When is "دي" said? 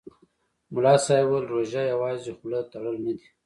3.17-3.27